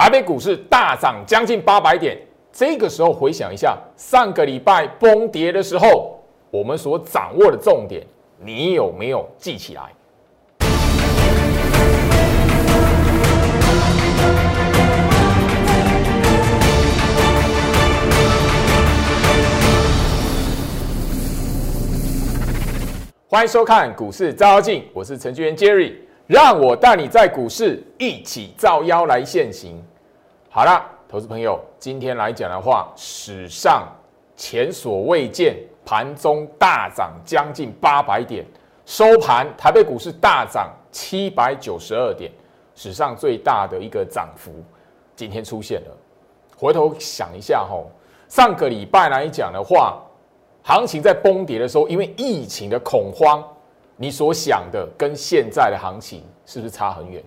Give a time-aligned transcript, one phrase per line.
[0.00, 2.16] 台北股市大涨将近八百点。
[2.50, 6.18] 这个时候回想一下，上个礼拜崩跌的时候，
[6.50, 8.02] 我们所掌握的重点，
[8.42, 9.82] 你有没有记起来？
[23.28, 25.92] 欢迎收看股市照妖镜，我是程序员 Jerry，
[26.26, 29.78] 让我带你在股市一起照妖来现行。
[30.52, 33.86] 好了，投资朋友，今天来讲的话，史上
[34.36, 35.56] 前所未见，
[35.86, 38.44] 盘中大涨将近八百点，
[38.84, 42.32] 收盘台北股市大涨七百九十二点，
[42.74, 44.50] 史上最大的一个涨幅，
[45.14, 45.96] 今天出现了。
[46.56, 47.88] 回头想一下吼，
[48.28, 50.02] 上个礼拜来讲的话。
[50.62, 53.42] 行情在崩跌的时候，因为疫情的恐慌，
[53.96, 57.22] 你所想的跟现在的行情是不是差很远？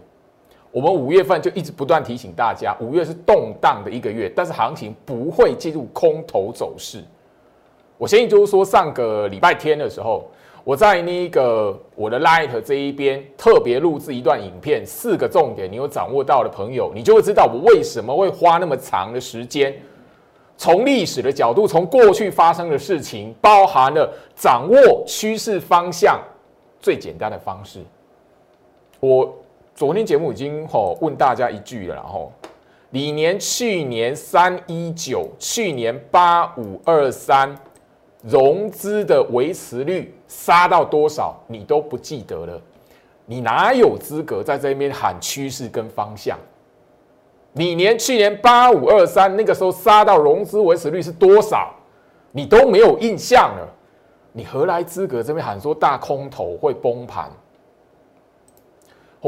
[0.73, 7.03] 我们五月份就一直不断提醒大家，五月是动荡的一个月，但是行情不会进入空头走势。
[7.99, 10.27] 我相信就是说，上个礼拜天的时候，
[10.63, 19.71] 我在那个我的 Light 这一边特别录制一段影片，四个重点，你有掌握到的朋友，你就会知道我为什么会花那么长的时间。
[20.57, 26.19] 从历史的角度，从过去发生的事情，包含了掌握趋势方向
[26.79, 27.79] 最简单的方式。
[28.99, 29.33] 我
[29.75, 32.31] 昨天节目已经吼问大家一句了，然后
[32.91, 37.57] 李年去年三一九，去年八五二三，
[38.21, 42.61] 融资的维持率杀到多少，你都不记得了，
[43.25, 46.37] 你哪有资格在这边喊趋势跟方向？
[47.53, 51.73] 你连去年八五二三那个时候杀到融资维持率是多少，
[52.31, 53.67] 你都没有印象了，
[54.31, 57.31] 你何来资格这边喊说大空头会崩盘？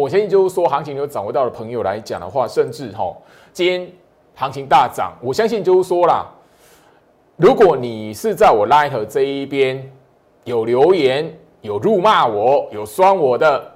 [0.02, 3.16] 我相信就是说，行情有掌握到的朋友来讲的话，甚至哈，
[3.54, 3.90] 今天
[4.36, 6.26] 行情大涨，我相信就是说啦，
[7.38, 9.90] 如果你是在我 Light 这一边
[10.44, 13.72] 有留言、有辱骂我、有酸我的，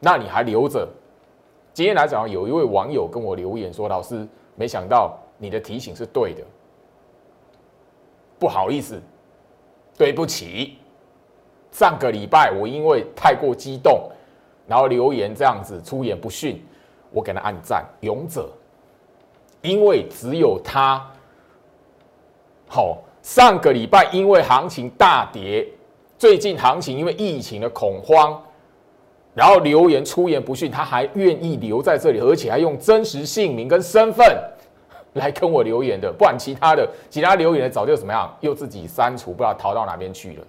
[0.00, 0.86] 那你还留着。
[1.72, 6.42] 今天来讲，有一位网友跟我留言说：“老师，没想到你的提醒是对的，
[8.38, 9.00] 不好意思，
[9.96, 10.76] 对不起。
[11.70, 14.10] 上个礼拜我因为太过激动，
[14.72, 16.64] 然后留言这样子出言不逊，
[17.10, 18.50] 我给他按赞，勇者，
[19.60, 21.06] 因为只有他，
[22.66, 25.68] 好，上个礼拜因为行情大跌，
[26.16, 28.42] 最近行情因为疫情的恐慌。”
[29.36, 34.26] 然后留言出言不逊，他还愿意留在这里，而且还用真实姓名跟身份
[35.12, 40.44] 来跟我留言的，不然其他的其他留言的早就怎么样，又自己删除，不知道逃到哪边去了。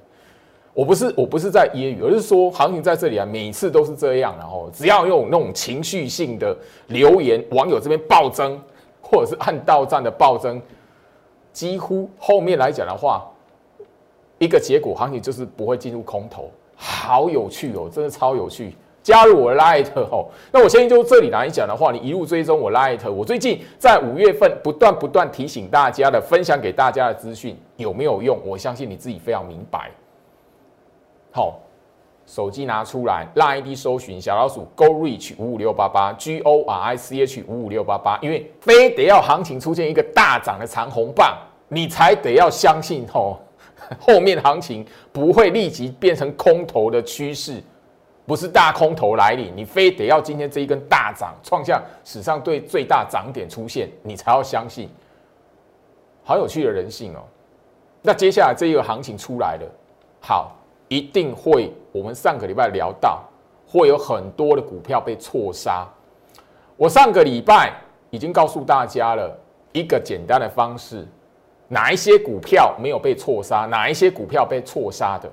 [0.74, 6.56] 我不是我不是在揶揄，而是说行情在这里啊，每次都是这样，然后只要用那种情绪性的
[6.88, 8.60] 留言，网友这边暴增，
[9.02, 10.60] 或者是按到站的暴增，
[11.52, 13.24] 几乎后面来讲的话，
[14.40, 16.50] 一个结果，行情就是不会进入空头。
[16.76, 18.76] 好有趣哦，真的超有趣！
[19.04, 28.40] 加入我 Light 哦，那我相信就这里来讲的话，你一路追踪我 Light，我最近在五月份不断不断提醒大家的，分享给大家的资讯有没有用？
[28.44, 29.92] 我相信你自己非常明白。
[31.36, 31.60] 好，
[32.28, 41.36] 手机拿出来拉，ID 搜寻小老鼠 Go Reach 五五六八八 G O R I C H 五五六八八，因为非得要行情出现一个大涨的长红棒，
[41.70, 43.36] 你才得要相信哦。
[44.00, 47.62] 后面行情不会立即变成空头的趋势，
[48.28, 54.88] 不是大空头来临，你非得要今天这一根大涨，创下史上对最大涨点出现，你才要相信。
[56.24, 57.24] 好有趣的人性哦！
[58.02, 59.68] 那接下来这一个行情出来了，
[60.22, 60.56] 好，
[60.94, 63.24] 一定会我们上个礼拜聊到，
[63.68, 65.88] 会有很多的股票被错杀。
[66.78, 67.74] 我上个礼拜
[68.12, 69.36] 已经告诉大家了
[69.72, 71.08] 一个简单的方式。
[71.68, 73.66] 哪一些股票没有被错杀？
[73.66, 75.28] 哪一些股票被错杀的？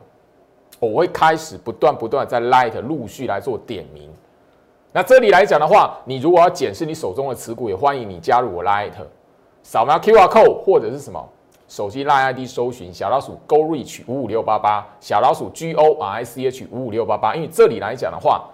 [0.78, 4.10] 我会开始不断不断在 Light 陆续来做点名。
[4.92, 8.92] 那这里来讲的话，你如果要检视你手中的持股，也欢迎你加入我 Light，
[9.62, 11.22] 扫描 QR Code 或者是什么
[11.70, 17.36] 手机 LID 搜寻小老鼠 Go Reach 五五六八八，小老鼠 G O R I C H 五五六八八。
[17.36, 18.44] 因为这里来讲的话，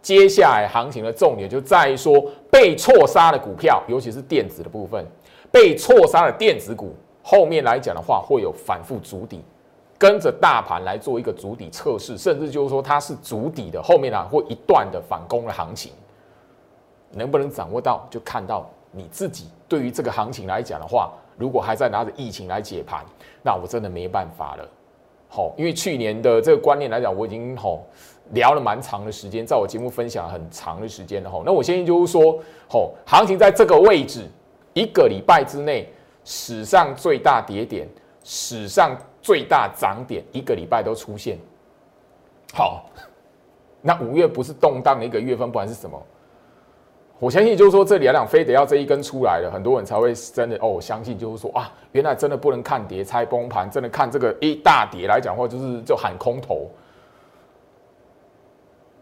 [0.00, 5.04] 接下来行情的重点就在于说被错杀的股票，尤其是电子的部分，
[5.50, 6.94] 被错杀的电子股。
[7.24, 9.42] 后面来讲的话，会有反复筑底，
[9.98, 15.90] 跟着大盘来做一个筑底测试，甚至就是说它是筑底的，后面呢会一段的反攻的行情，
[17.10, 23.04] 能不能掌握到，就看到你自己对于这个行情来讲的话，如果还在拿着疫情来解盘，
[23.42, 24.68] 那我真的没办法了。
[25.28, 27.86] 好，因为去年的这个观念来讲，我已经吼
[28.32, 31.42] 聊了蛮长的时间，在我节目分享很长的时间了吼。
[31.46, 32.38] 那我相信就是说，
[32.68, 34.26] 吼，行情在这个位置
[34.74, 35.88] 一个礼拜之内，
[36.24, 37.88] 史上最大跌点，
[38.22, 41.38] 史上最大涨点，一个礼拜都出现。
[42.52, 42.84] 好，
[43.80, 46.00] 那五月不是动荡的一个月份，不管是什么。
[47.20, 56.66] 我相信就是说，这里来讲，非得要这一根出来了，很多人才会真的哦，相信就是说啊，原来真的不能看跌猜崩盘，真的看这个一大跌来讲话，就是就喊空头。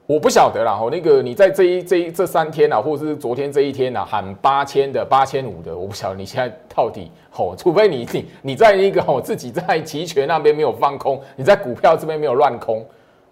[0.04, 12.84] 我不晓得啦，哦，那个你在这一这一这三天啊，或者是昨天这一天啊，喊八千的、八千五的，我不晓得你现在到底哦，除非你你你在那个哦自己在期权那边没有放空，你在股票这边没有乱空。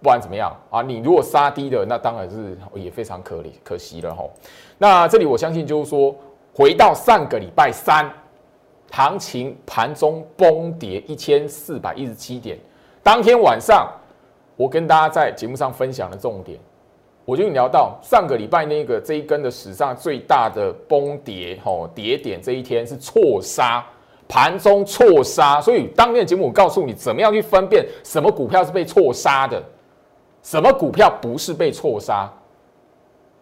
[0.02, 4.24] 不然怎么样啊，你如果杀低的，那当然是也非常可怜可惜了哈。
[4.78, 6.14] 那这里我相信就是说，
[6.55, 8.11] 回到上个礼拜三，
[8.90, 12.58] 行情盘中崩跌一千四百一十七点，
[13.02, 13.90] 当天晚上
[14.56, 16.58] 我跟大家在节目上分享的重点，
[17.25, 23.84] 我就聊到上个礼拜那个这一根的史上最大的崩跌吼跌点，这一天是错杀，
[24.29, 29.62] 盘中错杀，所以当天的节目我告诉你怎么样去分辨什么股票是被错杀的。
[30.43, 32.32] 什么股票不是被错杀？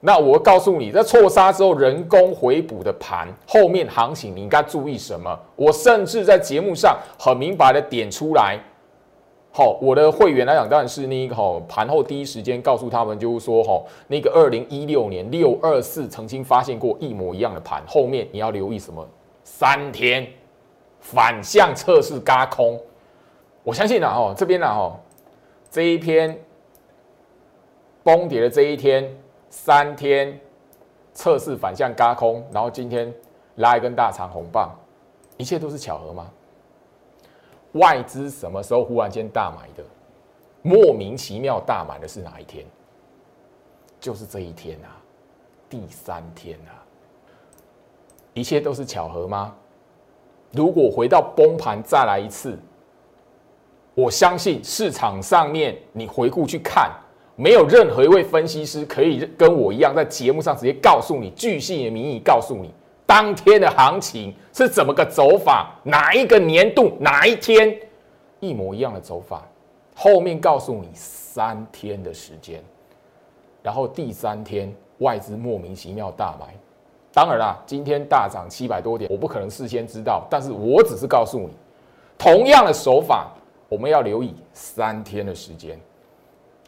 [0.06, 5.35] 那我告诉你，在错杀之后人工回补的盘后面行情，你应该注意什么？
[5.56, 8.61] 我甚至在节目上很明白的点出来。
[9.51, 19.03] 好，我的会员来讲，当然是那个好盘后第一时间告诉他们，就是说哈，那个二零一六年六二四曾经发现过一模一样的盘，后面你要留意什么？
[19.43, 20.29] 三天
[21.01, 22.79] 反向测试嘎空。
[23.62, 25.01] 我相信呢，哦，这边呢，哦，
[25.71, 26.39] 这一篇。
[28.03, 29.11] 崩跌的这一天，
[29.56, 30.37] 三天
[31.15, 33.15] 测试反向嘎空，然后今天
[33.55, 34.69] 拉一根大长红棒，
[35.37, 36.29] 一切都是巧合吗？
[37.75, 39.85] 外资什么时候忽然间大买的？
[40.61, 42.67] 莫名其妙大买的是哪一天？
[44.01, 45.01] 就是这一天啊，
[45.71, 46.75] 第三天啊，
[48.35, 49.55] 一切都是巧合吗？
[50.51, 52.59] 如果回到崩盘再来一次，
[53.95, 56.91] 我相信市场上面你回顾去看。
[57.37, 62.71] 没有任何一位分析师可以跟我一样，在节目上直接告诉你，巨细的名义告诉你，
[63.05, 67.77] 当天的行情是怎么个走法，哪一个年度哪一天
[68.39, 69.43] 一模一样的走法，
[69.97, 72.63] 后面告诉你三天的时间，
[73.63, 76.55] 然后第三天外资莫名其妙大买，
[77.13, 81.51] 当然啦，今天大涨七百多点，我不可能事先知道，但是我只是告诉你，
[82.17, 83.33] 同样的手法，
[83.69, 85.77] 我们要留意三天的时间。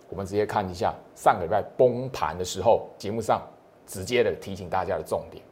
[0.08, 3.42] 我们直接看一下上个礼拜崩盘的时候，节目上
[3.86, 5.42] 直接的提醒大家的重点，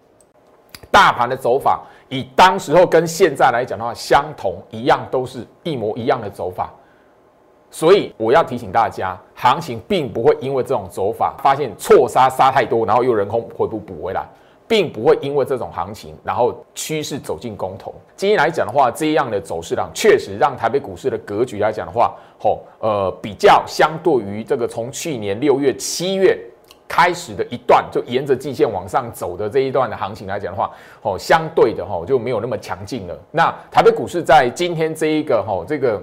[0.90, 6.72] 大盘的走法以当时候跟现在来讲的话相同一样，都是一模一样的走法，
[7.70, 14.24] 所以我要提醒大家，行情并不会因为这种走法发现错杀杀太多，然后又人空回补补回来。
[14.74, 17.94] 并不会因为这种行情，然后趋势走进公投。
[18.16, 26.36] 今天来讲的话，这样的走势量确实让台北股市的格局来讲的话，吼，呃，比较相对于这个从去年六月、七月
[26.88, 30.68] 开始的一段，就沿着季线往上走的这一段的行情来讲的话，
[31.00, 33.16] 吼，相对的吼就没有那么强劲了。
[33.30, 36.02] 那台北股市在今天这一个吼这个，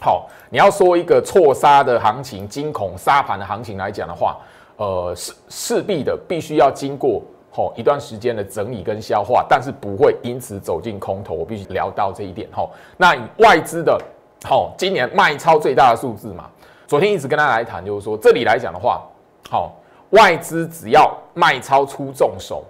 [0.00, 4.38] 好，你要说一个错杀的行情、惊恐杀盘的行情来讲的话，
[4.76, 7.22] 呃，势势必的必须要经过。
[7.52, 11.34] 吼，一段时间的整理跟消化，但是不会因此走进空头。
[11.34, 12.48] 我必须聊到这一点。
[12.52, 14.00] 吼，那以外资的，
[14.46, 16.48] 吼，今年卖超最大的数字嘛，
[16.86, 19.02] 昨天一直跟大家来谈，就是说这里来讲的话，
[19.48, 19.72] 好，
[20.10, 22.64] 外资只要卖超出重手，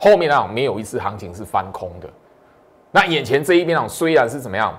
[0.00, 2.08] 后面那种没有一次行情是翻空的。
[2.90, 4.76] 那眼前这一边啊，虽然是怎么样，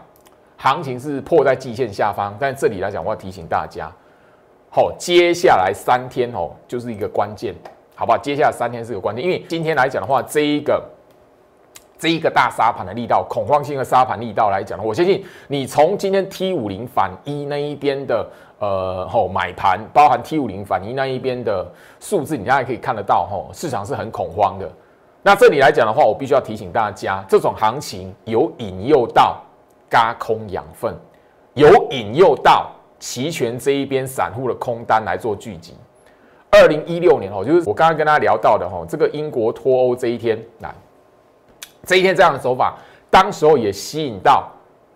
[0.58, 3.90] 行情是破在季线下方，但这里来讲，我要提醒大家，
[4.70, 7.56] 好，接下来三天哦，就是一个关键。
[8.00, 8.18] 好不好？
[8.18, 10.82] 接下来三天是个关键，因为今天来讲的话，这一个
[11.98, 18.26] 这一个大沙盘的力道，恐慌性的沙盘力道来讲，我相信你从今天 T 五零反一那一边的
[18.60, 24.72] 呃吼买盘，包含 T 五零反一那一边的数字，你现在可以看得到吼，市场是很恐慌的。
[25.22, 29.42] 那这里来讲的话，我必须要提醒大家，这种行情有引诱到
[29.90, 30.96] 嘎空养分，
[31.54, 35.76] 有引诱到期权这一边散户的空单来做聚集。
[36.52, 40.74] 二零一六年哦，就是我刚刚跟大家聊到的哈，这个英国脱欧这一天，来
[41.86, 42.78] 这一天这样的手法，
[43.10, 44.50] 当时候也吸引到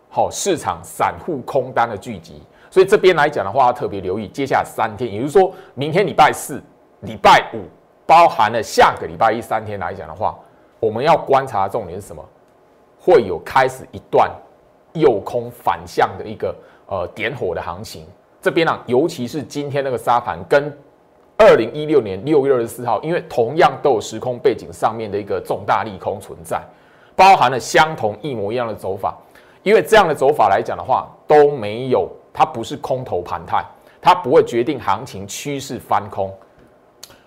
[0.09, 6.61] 好市场散户空单的聚集，所以这边来讲的话，要特别留意接下来三天，也就是说明天礼拜四、
[7.01, 7.61] 礼拜五，
[8.05, 10.37] 包含了下个礼拜一三天来讲的话，
[10.79, 12.23] 我们要观察的重点是什么？
[12.99, 14.31] 会有开始一段
[14.93, 16.55] 右空反向的一个
[16.87, 18.07] 呃点火的行情。
[18.41, 20.71] 这边呢，尤其是今天那个沙盘跟
[21.37, 26.61] 二零一六年六月二十四号，因为同样都有时空背景上面的一个重大利空存在，
[27.15, 29.17] 包含了相同一模一样的走法。
[29.63, 33.65] 因为这样的走法来讲的话，都没有，它不是空头盘态，
[34.01, 36.33] 它不会决定行情趋势翻空。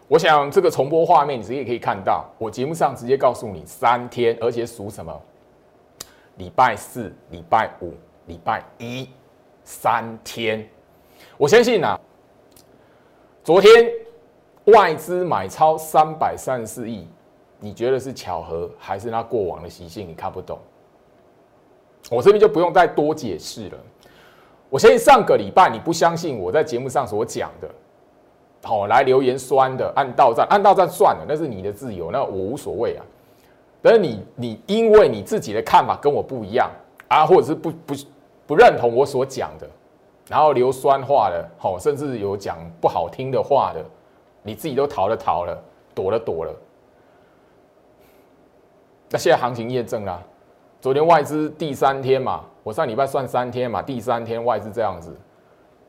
[0.07, 5.19] 我想这个重播画面，你直接可以看到，我节目上直接告诉你三天，而且属什么？
[6.37, 7.95] 礼拜四、礼拜五、
[8.27, 9.09] 礼拜一，
[9.65, 10.69] 三天。
[11.39, 11.99] 我相信啊，
[13.47, 13.93] 昨天
[14.65, 17.07] 外资买超三百三十四亿，
[17.61, 20.09] 你觉得是巧合，还是那过往的习性？
[20.09, 20.59] 你看不懂？
[22.11, 23.79] 我这边就不用再多解释了。
[24.69, 27.71] 我相信上个礼拜你不相信我在节目上所讲的，
[28.65, 33.05] 好来留言酸的，按到站按到站算了，那是你的自由，那我无所谓啊。
[33.81, 36.69] 但是你你因为你自己的看法跟我不一样
[37.07, 37.95] 啊，或者是不不
[38.45, 39.71] 不认同我所讲的，
[40.29, 43.85] 然后留酸话的，好，甚至有讲不好听的话的，
[44.43, 45.57] 你自己都逃了逃了，
[45.95, 46.53] 躲了躲了。
[49.09, 50.21] 那现在行情验证了。
[50.81, 55.17] 昨天外资第三天嘛，我上礼拜算三天嘛，第三天外资这样子。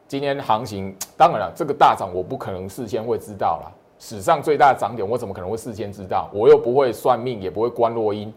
[0.08, 3.72] 今天行情 当然了，这个大涨我不可能事先会知道啦。
[4.00, 6.30] 史上最大的涨点我怎么可能会事先知道？
[6.32, 8.34] 我又不会算命，也不会观落音，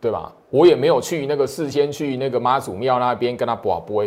[0.00, 0.32] 对吧？
[0.50, 4.04] 我也没有去那个事先去那个妈祖庙那边跟他卜卜，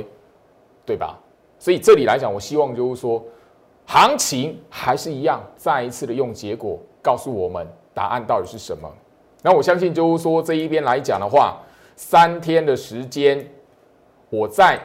[0.85, 1.17] 对吧？
[1.59, 3.23] 所以这里来讲，我希望就是说，
[3.85, 8.91] 行情还是一样，再一次的用结果告诉我们答案到底是什么。
[9.43, 11.59] 那我相信，就是说这一边来讲的话，
[11.95, 13.47] 三天的时间，
[14.29, 14.79] 我在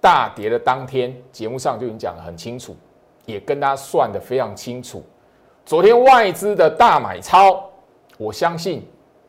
[0.00, 2.74] 大跌的当天节目上就已经讲得很清楚，
[3.26, 5.02] 也跟大家算得非常清楚。
[5.66, 7.70] 昨天外资的大买超，
[8.16, 8.82] 我相信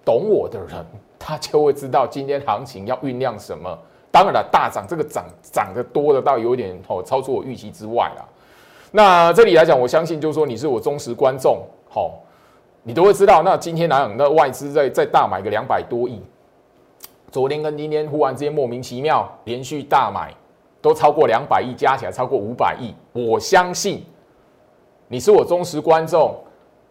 [0.05, 0.86] 懂我的人，
[1.20, 3.77] 他就会知道今天行情要酝酿什么。
[4.11, 8.25] 当然了，大涨这个涨涨得多的，倒有点哦超出我预期之外了。
[8.91, 12.19] 那这里来讲，我相信就是说你是我忠实观众，好。
[12.83, 16.19] 你都会知道，那今天哪有那外资在在大买个两百多亿？
[17.31, 20.33] 昨天跟今天忽然之间莫名其妙连续大买，
[20.81, 22.91] 都超过两百亿，加起来超过五百亿。
[23.13, 24.03] 我相信
[25.07, 26.35] 你是我忠实观众，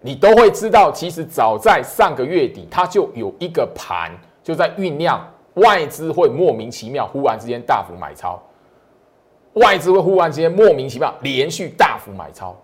[0.00, 4.12] 你都会知道，其实早在上个月底，它就有一个盘
[4.44, 5.20] 就在酝酿，
[5.60, 8.42] 外资会莫名其妙忽然之间大幅买超，
[9.54, 12.56] 外资会忽然之间莫名其妙连续大幅买超，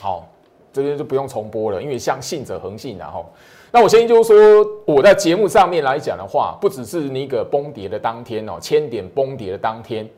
[0.00, 0.28] 好。
[0.70, 3.26] 这边就不用重播了，因为相信者恒信，然后，
[3.72, 10.08] 那我先就是说，我在节目上面来讲的话，不只是那个崩跌的当天哦，千点崩跌的当天，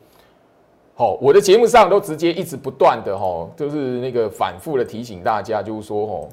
[0.93, 6.29] 好，我的节目上都直接一直不断的哈，就是那个反复的提醒大家，就是说哦，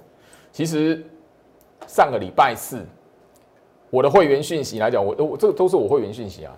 [0.53, 1.03] 其实
[1.87, 2.85] 上个礼拜四，
[3.91, 6.53] 我的会员讯息来讲，我我这个都是我会员讯息啊，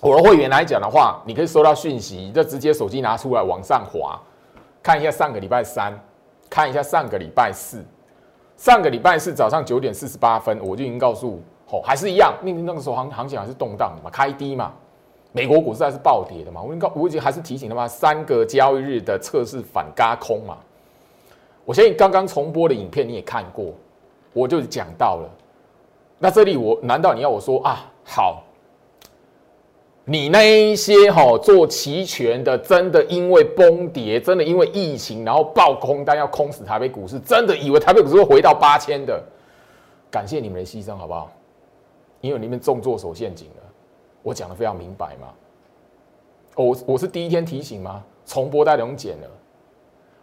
[0.00, 4.20] 我的会员来讲的话，你可以收到讯息，就直接手机拿出来往上滑，
[4.82, 5.92] 看一下上个礼拜三。
[6.52, 7.80] 看一下上个礼拜四，
[8.56, 14.72] 上个礼拜四早上九点四十八分，我就已经告诉，哦，还是一样，那那个时候行行情还是动荡嘛，开低嘛，
[15.30, 20.58] 美国股市还是暴跌的嘛，我已经告，我已经还是提醒他嘛，三个交易日的测试反嘎空嘛，
[21.64, 23.66] 我相信刚刚重播的影片你也看过，
[24.32, 25.30] 我就讲到了，
[26.22, 28.42] 那这里我难道你要我说啊，好？
[30.04, 39.22] 你那一些哈做期权的，真的因为崩跌，真的因为疫情，然后爆空单要空死台北股市，真的以为台北股市会回到八千的？
[40.10, 41.30] 感谢你们的牺牲，好不好？
[42.20, 43.62] 因为你们重做手陷阱了，
[44.22, 45.28] 我讲的非常明白嘛。
[46.54, 48.02] 我我是第一天提醒吗？
[48.26, 49.28] 重播带龙剪了。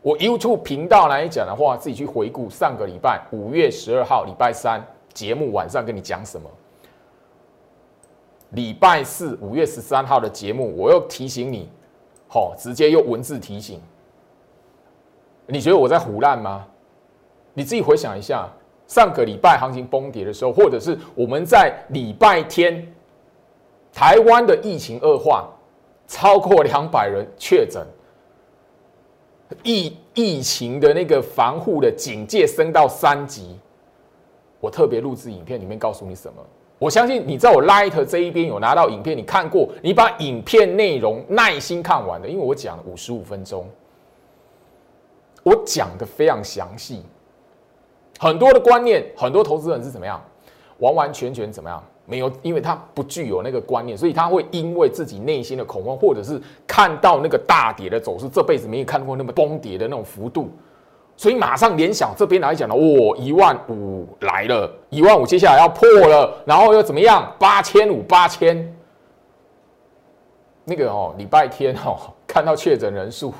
[0.01, 4.85] 我 YouTube 频道来讲的话，自己去回顾上个礼拜五月十二号礼拜三
[5.17, 6.47] 节目晚上跟你讲什么。
[8.51, 11.67] 礼拜四五月十三号的节目，我又提醒你，
[12.27, 13.81] 好，直接用文字提醒。
[15.47, 16.67] 你觉得我在胡乱吗？
[17.55, 18.47] 你自己回想一下，
[18.85, 22.87] 上个礼拜行情崩跌的时候，或者是我们在礼拜天，
[23.91, 25.49] 台湾的疫情恶化，
[26.05, 27.83] 超过两百人确诊，
[29.63, 33.57] 疫疫情的那个防护的警戒升到三级，
[34.67, 36.43] 我特别录制影片里面告诉你什么。
[36.77, 43.65] 我相信你在我 Light 这一边有拿到影片，你看过，你把影片内容耐心看完的，因为我讲了五十五分钟，
[45.41, 47.01] 我讲的非常详细，
[48.19, 50.21] 很多的观念，很多投资人是怎么样，
[50.79, 60.51] 完完全全怎么样，没有，因为他不具有那个观念，所以他会因为自己内心的恐慌，或者是看到那个大跌的走势，这辈子没有看过那么崩跌的那种幅度。
[61.17, 67.33] 所以马上联想这边来讲呢，哇，一万五来了，一万五接下来要破了，然后又怎么样？
[67.39, 68.73] 八千五，八千，
[70.63, 71.97] 那个哦，礼拜天哦，
[72.27, 73.33] 看到确诊人数，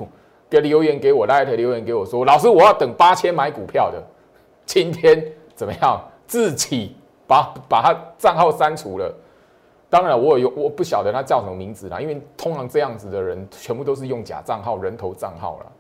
[0.50, 4.02] 给留言给我，来留言给我说，老师我要等八千买股票的，
[4.66, 6.02] 今天怎么样？
[6.26, 6.96] 自己
[7.28, 9.14] 把把他账号删除了。
[9.90, 15.72] 当然，我有我不晓得他叫什么名字啦，因为通常这样子的人全部都是用假账号、人头账号了。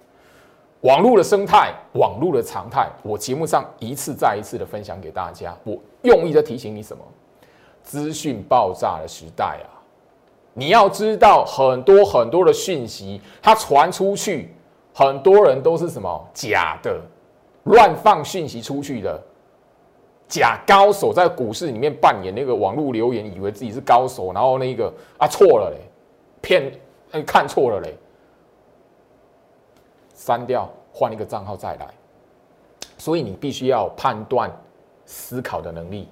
[0.82, 5.58] 网络的生态，网络的常态，我节目上一次再一次的分享给大家。
[5.64, 7.04] 我用意在提醒你什么？
[7.82, 9.80] 资讯爆炸的时代啊！
[10.54, 14.54] 你要知道，很多很多的讯息，它传出去，
[14.94, 17.00] 很多人都是什么假的，
[17.64, 19.20] 乱放讯息出去的。
[20.28, 25.78] 假高手在股市里面扮演那个网络留言，以为自己是高手，然后那个啊错了嘞，
[26.42, 27.96] 骗，看错了嘞，
[30.18, 31.88] 删掉，换一个账号再来。
[32.98, 34.52] 所以你必须要判断、
[35.06, 36.10] 思考的能力，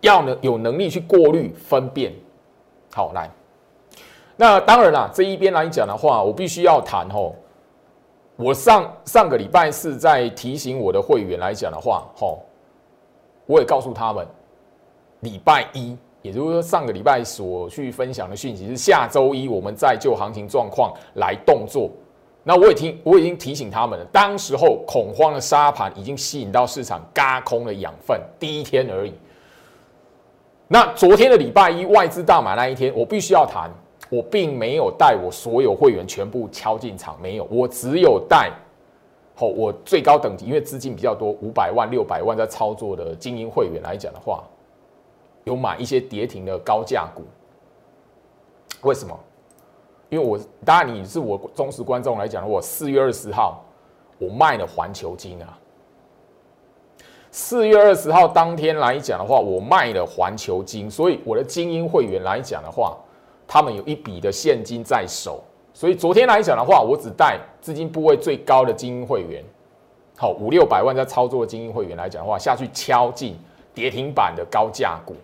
[0.00, 2.12] 要能有能力去过滤、分辨。
[2.92, 3.30] 好，来，
[4.36, 7.36] 那当然啦，这一边来讲的话，我必须要谈吼，
[8.34, 12.42] 我上上个礼拜是在提醒我的会员来讲的话，吼。
[13.46, 14.26] 我也告诉他们，
[15.20, 21.88] 礼拜一，也就是说上个礼拜所去分享的讯息是下周一我们再就行情状况来动作。
[22.48, 24.04] 那我也听，我已经提醒他们了。
[24.12, 29.12] 当时候恐慌的沙盘已经吸引到市场嘎空的养分，第一天而已。
[30.68, 33.68] 那昨天的礼拜一外资大买那一天，我必须要谈，
[34.08, 38.52] 我并没有带我所有会员全部敲进场，没有，我只有带。
[39.34, 44.44] 好，我最高等级，因为资金比较多，五百万、六百万在操作的精英会员来讲的话，
[45.42, 47.24] 有买一些跌停的高价股。
[48.82, 49.18] 为什么？
[50.08, 53.64] 因为我当然你是我忠实观众来讲，我四月二十号
[54.18, 55.58] 我卖了环球金啊。
[57.30, 62.96] 四月二十号当天来讲的话，我卖了环球金，所以我的精英会员来讲的话，
[63.46, 65.42] 他们有一笔的现金在手。
[65.74, 69.44] 所以昨天来讲的话，我只带资金部位最高的精英会员，
[70.16, 73.36] 好五六百万在操作的精英会员来讲的话，下去敲进
[73.74, 75.14] 跌停板的高价股，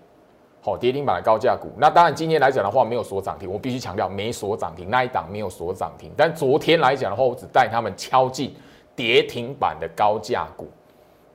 [0.62, 1.68] 好跌停板的高价股。
[1.76, 6.10] 那当然今天来讲的话，没有锁涨停，我必须强调没锁涨停，那一档没有锁涨停。
[6.16, 8.54] 但昨天来讲的话，我只带他们敲进
[8.96, 10.66] 跌停板的高价股，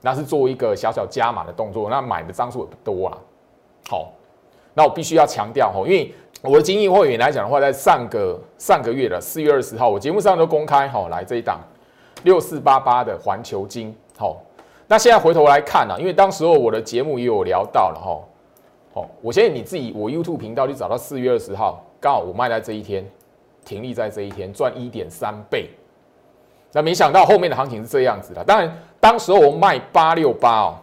[0.01, 1.89] 那是做一个小小加码的动作。
[1.89, 3.17] 那买的张数也不多啊。
[3.89, 4.11] 好，
[4.73, 6.11] 那我必须要强调哈，因为。
[6.43, 11.59] 我的精英会员来讲的话，在上个上个月的四月二十号，我节目上都公开好来这一档
[12.21, 14.37] 六四八八的环球金好。
[14.87, 18.21] 那现在回头来看呢，因为当时候我的节目也有聊到了哈，
[18.97, 23.07] 好，我现在你自己我 YouTube 频道就找到四月二十号，刚好我卖在这一天，
[23.63, 25.69] 停利在这一天赚一点三倍。
[26.73, 30.75] 那没想到后面的行情是这样子的，当然当时候我卖八六八哦。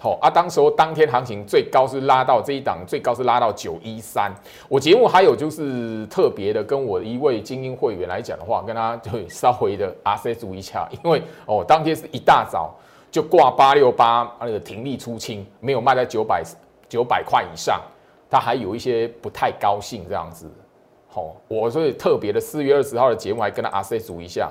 [0.00, 4.32] 好啊，当时候当天行情最高是拉到这一档，最高是拉到九一三。
[4.66, 12.74] 我节目还有就是特别的跟我一位精英会员来讲的话，跟他就稍微的 R C 注一下，因为哦当天是一大早
[13.10, 16.42] 就挂八六八那个停利出清，没有卖在九百
[16.88, 17.80] 九百块以上，
[18.30, 20.50] 他还有一些不太高兴这样子。
[21.14, 24.50] 哦，我所以特别的四月二十号的节目还跟他阿 C 组一下。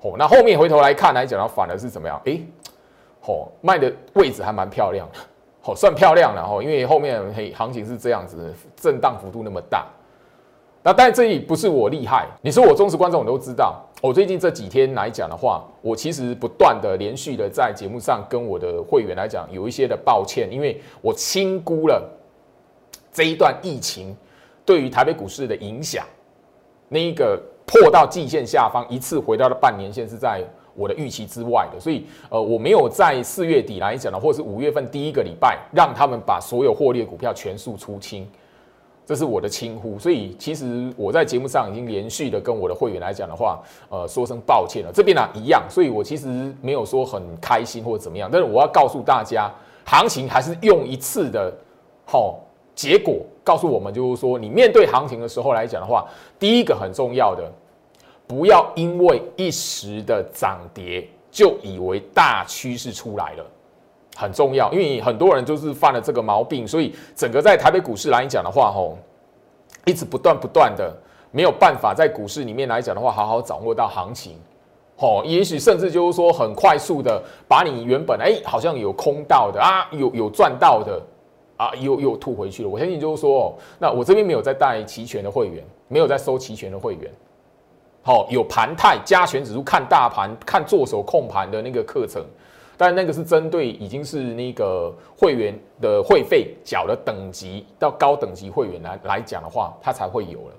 [0.00, 2.20] 哦，那后面回头来看来讲，到反而是怎么样？
[2.24, 2.46] 诶。
[3.22, 5.18] 哦，卖的位置还蛮漂亮的，
[5.64, 9.86] 哦，算漂亮了哦，因为后面嘿行情是这样子，震荡幅度那么大。
[10.86, 13.84] 那但这里不是我厉害，你说我忠实观众，我都知道。
[14.00, 22.08] 我最近这几天来讲的话，我其实不断的连续的在节目上跟我的会员来讲，有一些的抱歉，因为我轻估了
[23.12, 24.16] 这一段疫情
[24.64, 26.06] 对于台北股市的影响。
[26.88, 30.40] 那一个破到季线下方，一次回到了半年线，是在。
[30.78, 38.28] 我的预期之外的，所以呃，我没有在四月底来讲的，或者是五月份第一个礼拜，让他们把所有获利的股票全数出清，
[39.06, 39.98] 这是我的轻呼。
[39.98, 44.90] 所以其实我在节目上已经连续的跟我的会员来讲的话，呃，说声抱歉了。
[44.92, 49.50] 这边呢一样，所以我其实没有说很开心或者怎么样，但是我要告诉大家，
[49.84, 51.50] 行情还是用一次的
[52.04, 52.40] 好
[52.74, 56.06] 结果告诉我们，就是说你面对行情的时候来讲的话，
[56.38, 57.50] 第一个很重要的。
[58.28, 63.46] 不要因为一时的涨跌就以为大趋势出来了，
[64.16, 64.72] 很重要。
[64.72, 68.96] 因为很多人就是犯了这个毛病，所以整个在台北股市来讲的话，吼，
[69.84, 70.92] 一直不断不断的
[71.30, 74.36] 没有办法在股市里面来讲的话，好好掌握到行情，
[74.96, 81.00] 吼，也许甚至就是说很快速的把你原本哎好像有空到的啊，有有赚到的
[81.56, 82.68] 啊，又又吐回去了。
[82.68, 87.10] 我相信就是说，那我这边没有在带期权的会员，没有在收期权的会员。
[88.02, 92.24] 好，有盘态加权指数看大盘看做手控盘的那个课程，
[92.76, 100.54] 但那个是针对已经是那个会员的会费缴的等级到高等级会员来来讲的话，它才会有了。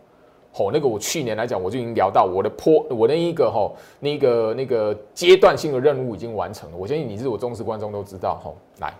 [0.51, 6.77] 吼，那个我去年来讲，我就已经聊到我的坡，我的一个吼，那个那个阶段性的任务已经完成了。
[6.77, 8.39] 我相信你是我忠实观众都知道。
[8.43, 8.93] 吼，来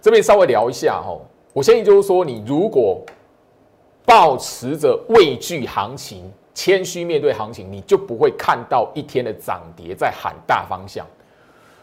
[0.00, 1.02] 这边稍微聊一下。
[1.06, 3.02] 吼，我相信就是说，你如果
[4.06, 6.32] 保持着畏惧行情。
[6.52, 11.06] 谦虚面对行情，你就不会看到一天的涨跌在喊大方向。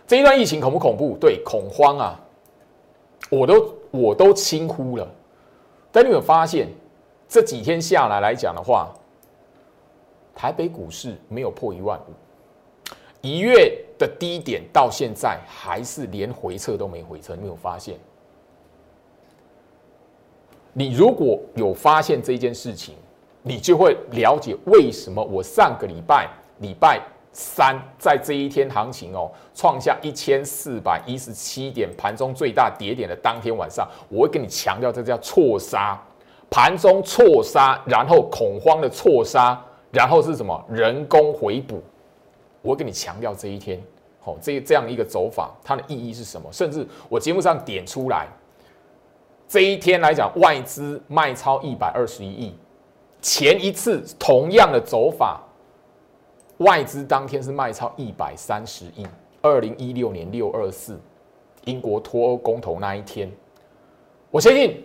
[0.07, 1.17] 这一段疫情恐不恐怖？
[1.19, 2.19] 对，恐慌啊，
[3.29, 5.07] 我都我都轻忽了。
[5.91, 6.69] 但你有发现
[7.27, 8.93] 这几天下来来讲的话，
[10.33, 12.13] 台北股市没有破一万五，
[13.21, 17.35] 一月的低点到现在还是连回撤都没回撤。
[17.35, 17.99] 你有发现？
[20.71, 22.95] 你如果有发现这件事情？
[23.43, 27.01] 你就会了解为什么我上个礼拜礼拜
[27.39, 35.95] 三在这一天行情哦创下一千四百一十七点盘中最大跌点的当天晚上，我会跟你强调这叫错杀，
[36.49, 41.79] 盘中错杀，然后恐慌的错杀，然后是什么人工回补，
[42.63, 43.79] 我会跟你强调这一天，
[44.19, 46.51] 好这这样一个走法它的意义是什么？
[46.51, 48.25] 甚至我节目上点出来，
[49.47, 52.55] 这一天来讲外资卖超一百二十一亿。
[53.21, 55.39] 前一次同样的走法，
[56.57, 59.05] 外资当天是卖超一百三十亿。
[59.41, 60.99] 二零一六年六二四，
[61.65, 63.31] 英国脱欧公投那一天，
[64.31, 64.83] 我相信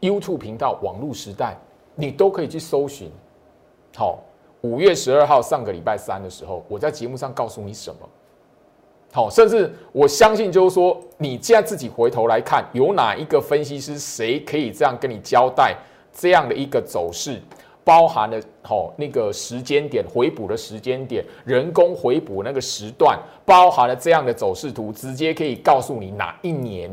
[0.00, 1.56] YouTube 频道网络时代，
[1.94, 3.10] 你都可以去搜寻。
[3.94, 4.18] 好，
[4.62, 8.08] 五月十二号上个礼拜三的时候，我在节目上告诉你什么？
[9.12, 15.76] 好，甚至我相信就是说，你现在自己回头来看，有哪一个分析师，谁可以这样跟你交代？
[16.12, 17.40] 这样的一个走势，
[17.86, 26.90] 包含了吼那个时间点回补的时间点，人工回补那个时段，包含了这样的走势图，直接可以告诉你哪一年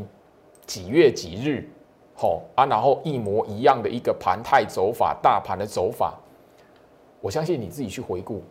[0.66, 1.68] 几月几日，
[2.14, 6.14] 吼啊，然后一模一样的一个盘态走法，大盘的走法，
[7.20, 8.44] 我相信你自己去回顾，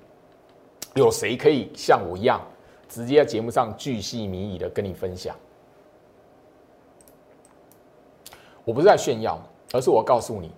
[0.95, 2.41] 有谁可以像我一样，
[2.89, 5.33] 直接在节目上巨细靡遗的跟你分享？
[8.65, 10.51] 我不是在炫耀，而是我告诉你。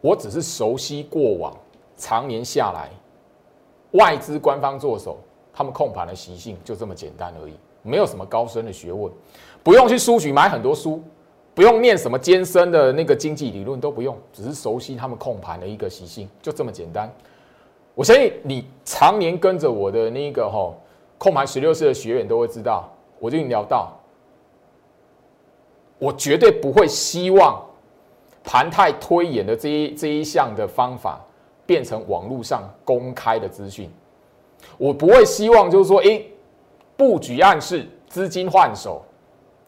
[0.00, 1.54] 我只是熟悉过往，
[1.96, 2.88] 常年下来，
[3.92, 5.18] 外资官方做手，
[5.52, 9.12] 他们控盘的习性就这么简单而已，没有什么高深的学问，
[9.62, 11.02] 不用去书局买很多书，
[11.54, 17.12] 不用念什么艰深的那个经济理论都不用，只是熟悉他们控盘的一个习性，就这么简单。
[17.94, 20.72] 我相信你常年跟着我的那个哈
[21.18, 23.92] 控盘十六式的学员都会知道，我就已经聊到，
[25.98, 27.62] 我绝对不会希望。
[28.42, 31.20] 盘态推演的这一这一项的方法，
[31.66, 33.88] 变成网络上公开的资讯，
[34.78, 36.20] 我不会希望就是说，哎，
[36.96, 39.02] 布局暗示资金换手，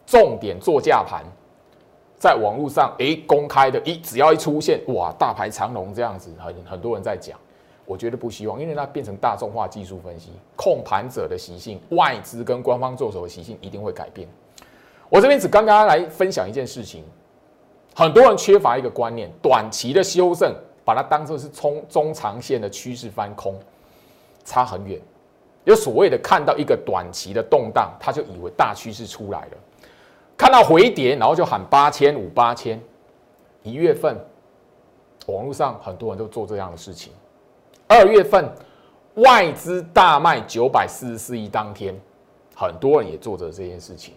[0.05, 1.23] 重点做价盘，
[2.17, 7.39] 在网络上哎公开的，一只要一出现，哇，大牌长龙这样子，很很多人在讲，
[7.85, 14.27] 我觉得不希望，因为那变成大众化技术分析，控盘者的习性，外资跟官方做手的习性一定会改变。
[15.09, 17.03] 我这边只跟大家来分享一件事情。
[17.95, 20.53] 很多人缺乏一个观念，短期的修正
[20.83, 23.55] 把它当做是冲中长线的趋势翻空，
[24.43, 24.99] 差很远。
[25.65, 29.57] 有所谓的看到一个短期的动荡，他就以为大趋势出来了；
[30.35, 32.81] 看到回跌，然后就喊八千五八千。
[33.61, 34.17] 一月份，
[35.27, 37.13] 网络上很多人都做这样的事情。
[37.87, 38.51] 二月份，
[39.15, 41.95] 外资大卖九百四十四亿当天，
[42.55, 44.15] 很多人也做着这件事情。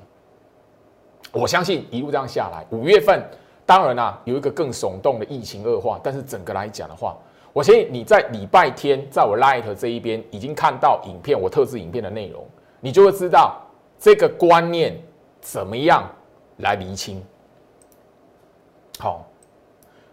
[1.31, 3.23] 我相信一路这样下来，五月份。
[3.67, 6.89] 当然啦，有一个更耸动的疫情恶化，但是整个来讲。
[6.89, 7.17] 的话，
[7.53, 12.47] 我相信你在礼拜天在我 Light 这一边已经看到影片，我特制影片的内容，
[12.81, 13.61] 你就会知道
[13.99, 14.97] 这个观念
[15.41, 16.09] 怎么样
[16.59, 17.21] 来厘清。
[19.01, 19.27] 好，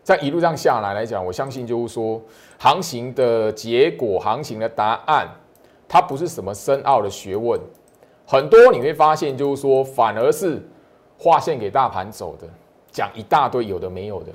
[0.02, 2.20] 在一路上下来来讲，我相信就是说，
[2.58, 5.30] 行情的结果、行情的答案，
[5.88, 7.60] 它不是什么深奥的学问，
[8.26, 10.60] 很多你会发现就是说，反而是
[11.20, 12.48] 划线给大盘走的。
[12.94, 14.32] 讲一大堆有的没有的，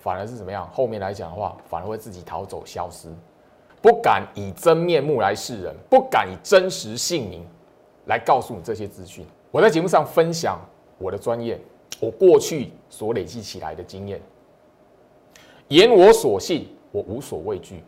[0.00, 0.68] 反而是怎么样？
[0.72, 3.08] 后面来讲的话，反而会自己逃走消失，
[3.80, 7.46] 不敢以真面目来示人，不敢以真实姓名
[8.06, 9.24] 来告诉你这些资讯。
[9.52, 10.60] 我在节目上分享
[10.98, 11.56] 我的专业，
[12.00, 14.20] 我过去所累积起来的经验，
[15.68, 17.84] 言我所信，我无所畏惧，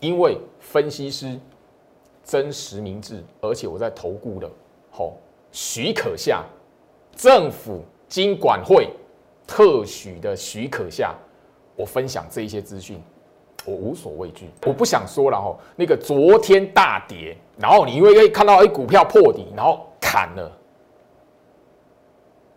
[0.00, 1.38] 因为分析师
[2.24, 4.50] 真实明智，而且我在投顾的
[4.90, 5.14] 吼
[5.52, 6.44] 许可下，
[7.14, 8.90] 政府经管会。
[9.50, 11.12] 特许的许可下，
[11.74, 13.02] 我分享这一些资讯，
[13.64, 15.58] 我无所畏惧，我不想说了哦。
[15.74, 20.52] 那个昨天大跌，然后你因为可以看到哎股票破底，然后砍了，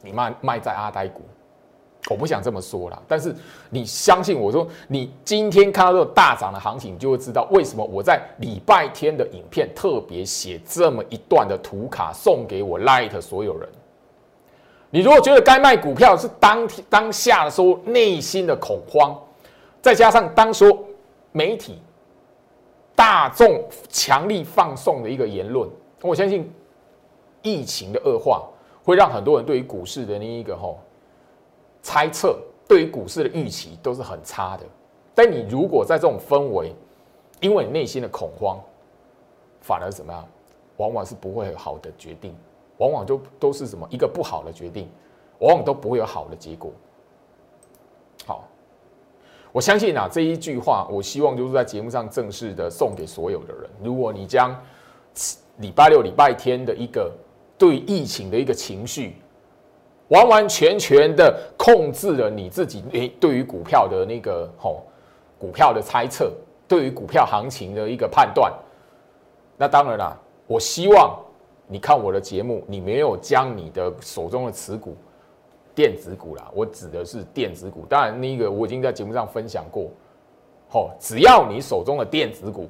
[0.04, 1.24] 你卖卖在阿呆股，
[2.12, 3.04] 我不想这么说了。
[3.08, 3.36] 但是
[3.72, 13.68] 你相信我说，你今天看到这种大涨的行情，你就会知道为什么我在礼拜天的影片特别写这么一段的图卡送给我 Light 所有人。
[14.94, 19.20] 你如果觉得该卖股票是当当下的时候内心的恐慌，
[19.82, 20.86] 再加上当说
[21.32, 21.82] 媒体
[22.96, 25.68] 大众强力放送的一个言论，
[26.04, 26.48] 我相信
[27.42, 28.44] 疫情的恶化
[28.84, 30.80] 会让很多人对于股市的那一个吼
[31.82, 34.64] 猜测，对于股市的预期都是很差的。
[35.16, 36.72] 但你如果在这种氛围，
[37.42, 38.60] 因为你内心的恐慌，
[39.60, 40.24] 反而怎么样，
[40.78, 42.36] 往往是不会有好的决定。
[42.78, 44.90] 往往就都是什么一个不好的决定，
[45.40, 46.72] 往往都不会有好的结果。
[48.26, 48.48] 好，
[49.52, 53.70] 我相信啊这一句话，我希望就是在节目上正式的送给所有的人。
[53.84, 54.60] 如果你将
[55.58, 57.12] 礼拜六、礼拜天的一个
[57.58, 59.16] 对疫情的一个情绪，
[60.08, 64.84] 完完全全的控制了你自己，诶，对于股票的那个吼
[65.38, 66.32] 股票的猜测，
[66.68, 68.52] 对于股票行情的一个判断，
[69.58, 71.16] 那当然啦，我希望。
[71.68, 74.96] 你看我的节目，你没有将你的手中的持股，
[75.74, 77.86] 电子股啦，我指的是电子股。
[77.90, 79.90] 当然，那个我已经在节目上分享过。
[80.72, 82.68] 哦，只要你手中的电子股，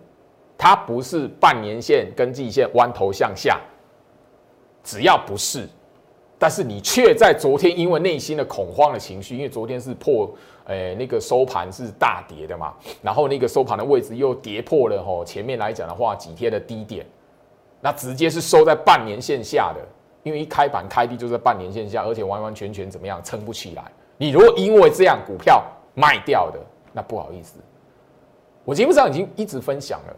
[0.57, 3.59] 它不是半年线跟季线弯头向下，
[4.83, 5.67] 只要不是，
[6.37, 10.29] 但是你却在昨天因为内心的恐慌的情绪，因为昨天是破，
[10.65, 17.05] 诶，那个收盘是大跌的嘛，然后那个收盘的位置又跌破了吼，前面来讲的话几天的低点。
[17.85, 19.81] 那直接是收在半年线下的，
[20.23, 23.83] 因为一开盘开低就在半年线下，而且完完全全怎么样撑不起来。
[24.15, 25.61] 你如果因为这样股票
[25.93, 26.57] 卖掉的，
[26.93, 27.59] 那不好意思，
[28.63, 30.15] 我节目上已经一直分享了，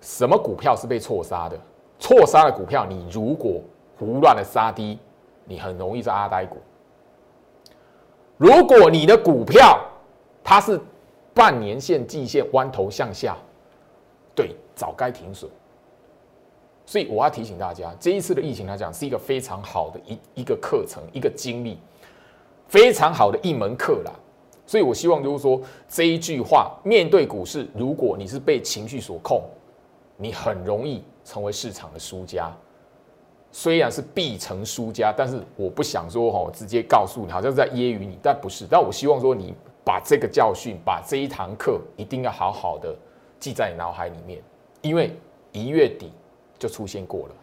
[0.00, 1.60] 什么股票是被错杀的？
[1.98, 3.60] 错杀的股票，你如果
[3.98, 4.98] 胡乱的杀低，
[5.44, 6.56] 你很容易是阿呆股。
[8.38, 9.78] 如果你的股票
[10.42, 10.80] 它是
[11.34, 13.36] 半年线、季线弯头向下，
[14.34, 14.56] 对。
[14.82, 15.48] 早该停损，
[16.84, 21.78] 所以我要提醒大家，这一次的疫情来讲是一个非常好的一一个课程，一个经历，
[22.66, 24.10] 非常好的一门课啦。
[24.66, 29.44] 所以我希望就是说这一句话，面对股市，如果你是被情绪所控，
[30.16, 32.52] 你很容易成为市场的输家。
[33.52, 38.66] 虽然是必成输家，但是我不想说哈，直接告诉你，好像是在揶揄你，但不是。
[38.68, 42.92] 但我希望说，你把这个教训，把这一堂课，一定要好好的
[43.38, 44.42] 记在你脑海里面。
[44.82, 45.16] 因为
[45.52, 46.12] 一月底
[46.58, 47.34] 就出现过了，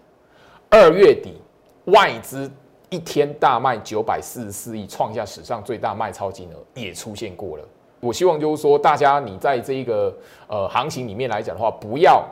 [0.69, 1.41] 二月底
[1.86, 2.52] 外资
[2.89, 7.63] 一天大卖九百四十四亿，创下史上最大卖超金额，也出现过了。
[8.02, 10.13] 我希望就是说，大家你在这一个
[10.47, 12.25] 呃行情里面来讲的话，不要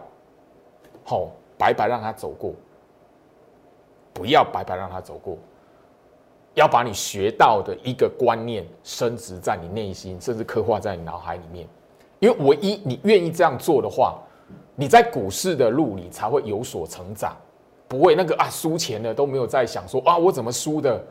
[1.03, 2.53] 好白白让它走过，
[4.13, 5.37] 不要白白让它走过，
[6.53, 11.67] 要把你学到的一个观念升值在你内心，甚至刻画在你脑海里面。
[12.19, 14.21] 因为唯一你愿意这样做的话。
[14.79, 17.35] 你在股市的路里才会有所成长，
[17.87, 21.03] 不会那个啊输钱了都没有在想说啊我怎么输的，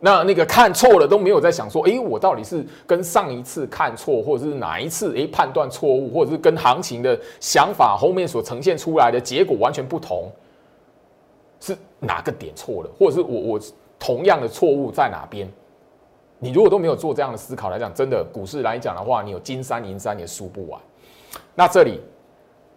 [0.00, 10.30] 那那个看错了都没有在想说，诶，我到底是跟上一次看错，或者是哪一次诶判断错误，或者是跟行情的想法后面所呈现出来的结果完全不同，
[11.58, 13.60] 是哪个点错了，或者是我我
[13.98, 15.48] 同样的错误在哪边？
[16.38, 20.78] 你如果都没有做这样的思考来讲，真的股市来讲的话，你有金山银山也输不完。
[21.54, 21.98] 那这里。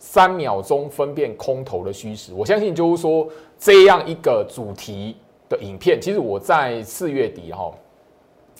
[0.05, 3.25] 三秒钟分辨空头的虚实，我相信就是说
[3.57, 5.15] 这样一个主题
[5.47, 7.71] 的影片，其实我在四月底哈，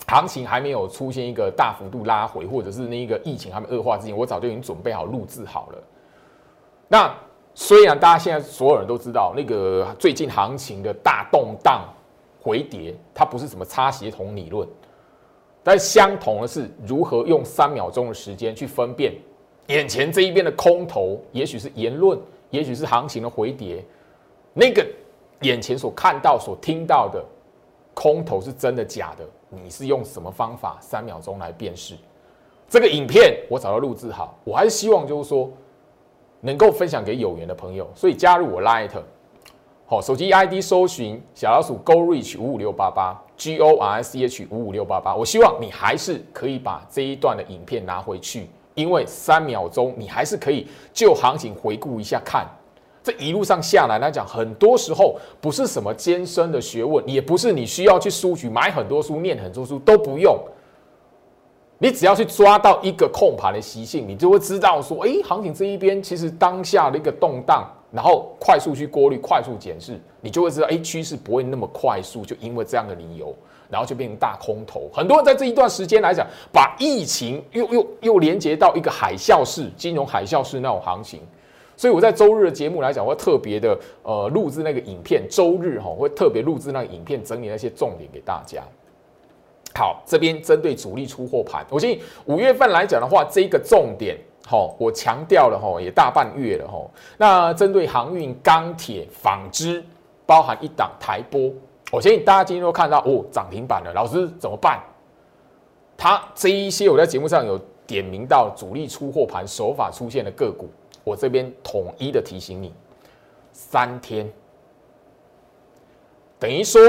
[0.08, 5.78] 行情还没有出现一个大幅度拉回，或者是那个疫情还没恶化之前，我早就已经准备好录制好了。
[6.88, 7.14] 那
[7.54, 11.84] 虽然大家现在所有人都知道，那个最近行情的大动荡
[12.40, 14.66] 回跌，它不是什么差协同理论，
[15.62, 19.12] 但相同的是如何用三秒钟的时间去分辨。
[19.68, 22.18] 眼前这一边的空头，也许是言论，
[22.50, 23.84] 也许是行情的回跌。
[24.52, 24.86] 那个
[25.40, 27.24] 眼前所看到、所听到的
[27.94, 29.24] 空头是真的假的？
[29.48, 31.94] 你是用什么方法三秒钟来辨识？
[32.68, 35.50] 这个影片我找到录制好，我还是希望就是说
[36.40, 38.90] 能够分享给有缘的朋友，所以加入我 Light，
[39.86, 45.14] 好，手机 ID 搜寻小老鼠 Go Reach 五五六八八 G O R C H 五五六八八。
[45.14, 48.48] 我希望你还是可以把这一段的影片拿回去。
[48.74, 52.46] 因为三秒钟，你还是可以就行情回顾一下看，
[53.02, 60.38] 这一路上下来来讲，很多时候不是什么艰深的学问，也不是你需要去书局买很多书、念很多书都不用。
[61.78, 73.34] 你只要去抓到一个控盘的习性，你就会知道说，哎，行情这一边其实当下的一个动荡，然后快速去过滤、快速检视，你就会知道，哎，趋势不会那么快速，就因为这样的理由，
[73.70, 74.88] 然后就变成大空头。
[74.92, 81.20] 很多人在这一段时间来讲，把疫情又又又连接到一个海啸式金融海啸式那种行情。
[81.76, 88.62] 所以我在周日的节目来讲，我会特别的呃录制那个影片，周日哈会特别录制那个影片，整理那些重点给大家。
[89.74, 96.78] 好，这边针对主力出货盘，我建议五月份来讲的话，这一个重点哈，我强调了哈，也大半月了哈。
[97.18, 99.82] 那针对航运、钢铁、纺织，
[100.24, 101.50] 包含一档台波，
[101.94, 104.82] 我建议大家今天都看到哦，涨停板了，老师怎么办？
[105.96, 110.68] 他这一些我在节目上有点名到主力出货盘手法出现的个股。
[111.04, 112.72] 我这边统一的提醒你，
[113.52, 114.28] 三天，
[116.38, 116.80] 等于说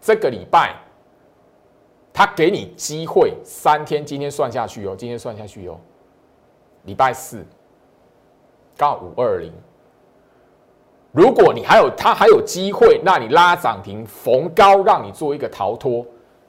[0.00, 0.76] 这个礼拜，
[2.12, 5.80] 他给你机会三天，今天算下去哦，今天算下去哦，
[6.84, 7.44] 礼拜四，
[8.76, 9.52] 刚好五二零，
[11.12, 16.04] 如果你还有他还有机会，那你拉涨停逢高让你做一个逃脱，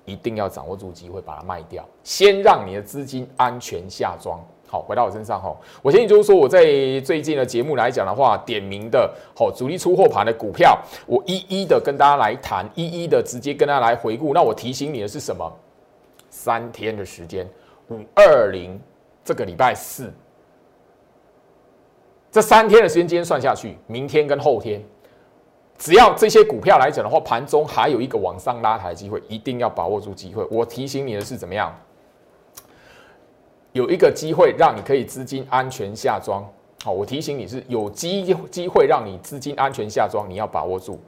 [0.05, 4.39] 一定要掌握住机会把它卖掉，先让你的资金安全下庄。
[4.67, 6.61] 好，回到我身上哈，我建议就是说，我在
[6.99, 14.31] 最近的节目来讲的话，点名的好主力出货盘的股票，我一一的跟大家来谈，一一的直接跟大家来回顾。
[14.31, 15.51] 那我提醒你的是什么？
[16.29, 17.49] 三天的时间，
[17.89, 18.79] 五二零
[19.25, 20.13] 这个礼拜四，
[22.31, 24.83] 这三天的时间，今天算下去，明天跟后天，
[25.77, 30.45] 只要这些股票来讲的话，盘中还有一个往上拉抬机会，一定要把握住机会。
[30.51, 31.75] 我提醒你的是怎么样？
[33.71, 36.43] 有一个机会让你可以资金安全下庄，
[36.83, 40.99] 好，我提醒你是有机机会让你资金安全下庄，你要把握住。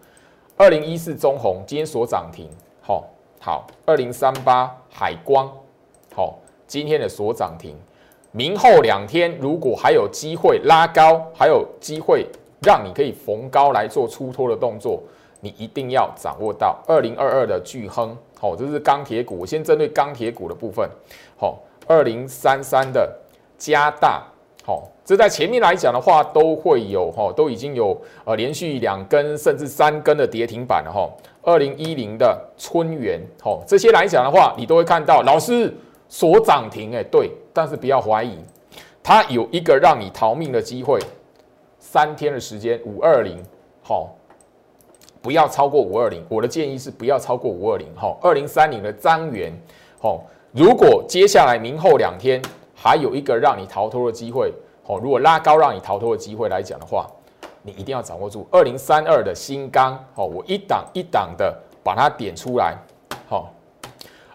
[0.57, 2.47] 二零一四中红今天所涨停，
[2.81, 3.03] 好，
[3.39, 5.51] 好，二零三八海光，
[6.15, 7.75] 好，今天的所涨停，
[8.31, 12.25] 明后两天如果还有机会拉高，还有机会
[12.61, 15.01] 让你可以逢高来做出脱的动作，
[15.39, 20.89] 你一定要掌握到二零二二的巨亨，好，这是钢铁股，我先针对钢铁股的部分，
[21.37, 21.59] 好。
[21.87, 23.11] 二零三三的
[23.57, 24.23] 加大，
[24.63, 31.09] 好，这在前面来讲的话，都会有哈，都已经有呃连续两根甚至三根的跌停板了哈。
[31.41, 35.75] 二零一零的春元，好，这些来讲的话，你都会看到老师
[36.07, 38.37] 所涨停，哎，对，但是不要怀疑，
[39.01, 40.99] 它有一个让你逃命的机会，
[41.79, 43.43] 三天的时间，五二零，
[43.81, 44.15] 好，
[45.21, 49.51] 不要超过五二零，我的建议是不要超过五二零，哈，二零三零的张元，
[49.99, 50.23] 好。
[50.53, 52.41] 如果接下来明后两天
[52.75, 57.07] 还有一个让你逃脱的机会，好，如果拉高让你逃脱的机会来讲的话，
[57.61, 62.77] 你一定要掌握住二零三二的新钢，好，我一档一档的把它点出来，
[63.29, 63.53] 好，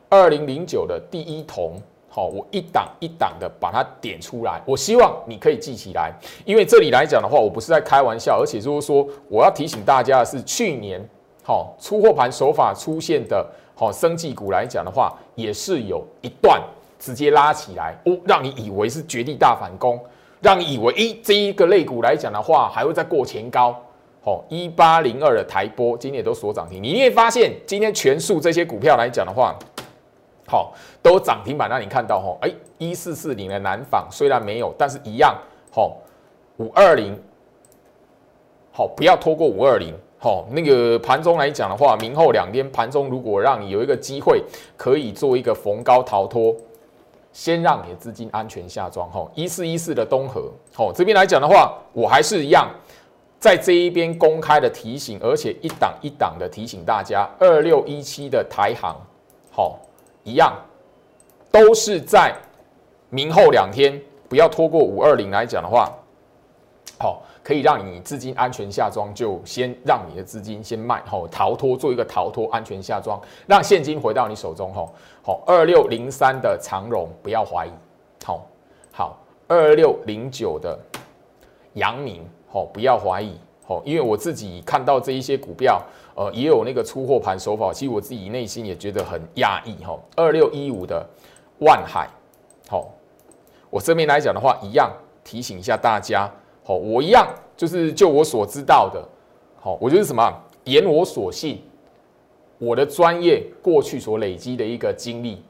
[0.09, 1.75] 二零零九的第一铜，
[2.17, 6.11] 好，我一档一档的把它点出来，我希望你可以记起来，
[6.47, 10.99] 因为这里来讲的话，我不是在开玩笑，而且就是说我要提醒大家的是，去年
[11.43, 13.47] 好出货盘手法出现的。
[13.75, 16.59] 好，生技股来讲的话，也是有一段
[16.99, 20.01] 直接拉起来哦，让你以为是绝地大反攻，
[20.41, 23.77] 让你以为诶，这一个类股来讲的话，还会再过前高。
[24.25, 29.55] 好，一八零二的台波今天也都锁涨停，你会发现今天全数这些股票来讲的话，
[30.47, 31.69] 好，都涨停板。
[31.69, 35.37] 那你看到哈，哎，一四四零的南纺虽然没有，但是一样，
[35.71, 35.97] 好，
[36.59, 37.19] 五二零，
[38.73, 39.95] 好，不要拖过五二零。
[40.19, 44.43] 好，那个盘中来讲的话，明后两天盘中如果让你有一个机会，
[44.77, 46.57] 可以做一个逢高逃脱，
[47.33, 49.09] 先让你的资金安全下庄。
[49.11, 52.67] 哈，一四一四的东河，好，这边来讲的话，我还是一样
[53.39, 58.97] 在这一边公开的提醒，而且一档一档的提醒大家，二六一七的台行，
[59.51, 59.79] 好，
[60.27, 60.53] 一样
[61.51, 62.35] 都是在
[63.09, 65.91] 明后两天，不要拖过五二零来讲的话，
[66.99, 67.23] 好。
[67.47, 77.71] 可以让你资金安全下庄，就先让你的资金先卖，吼，逃脱做一个逃脱，安全下庄，让现金回到你手中，吼，好，二六零三的长荣不要怀疑，
[78.25, 78.45] 好，
[78.91, 80.77] 好，二六零九的
[81.75, 85.81] 阳明，吼，不要怀疑，吼，因为我自己看到这一些股票，
[86.17, 91.07] 呃，也有那个出货盘手法，其实我自己内心也觉得很压抑，吼，二六一五的
[91.59, 92.09] 万海，
[92.69, 92.89] 好，
[93.69, 94.91] 我这边来讲的话，一样
[95.23, 96.29] 提醒一下大家。
[96.65, 99.07] 好，我一样，就是就我所知道的，
[99.61, 100.33] 好，我就是什么，
[100.65, 101.63] 言我所信，
[102.59, 105.45] 我的专业过去所累积的一个经历，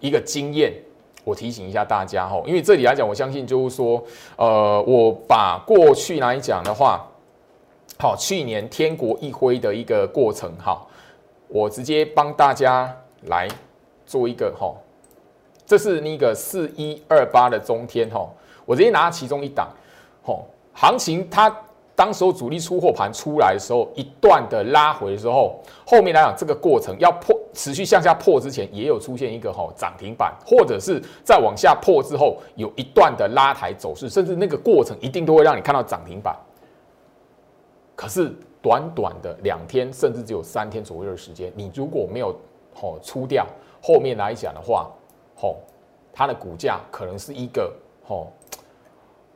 [0.00, 0.74] 一个经验，
[1.22, 4.02] 我提醒一下大家哈，因为这里来讲，我相信就是说，
[4.36, 7.08] 呃，我把过去来讲的话，
[7.98, 10.84] 好，去年天国一挥的一个过程哈，
[11.46, 12.92] 我直接帮大家
[13.26, 13.46] 来
[14.04, 14.74] 做一个哈。
[15.64, 18.28] 这是那个四一二八的中天哈，
[18.64, 19.68] 我直接拿其中一档，
[20.24, 21.54] 吼，行情它
[21.94, 36.36] 当时候主力出货盘出来的时候，一段的拉回的时候，后面来讲这个过程要破持续向下破之前，也有出现一个吼涨停板，或者是再往下破之后有一段的拉抬走势，甚至那个过程一定都会让你看到涨停板。
[38.02, 42.34] 可是短短的两天，甚至只有三天左右的时间，你如果没有
[42.74, 43.46] 吼出掉，
[43.80, 44.90] 后面来讲的话。
[45.34, 45.56] 吼，
[46.12, 47.72] 它的股价可能是一个
[48.04, 48.28] 吼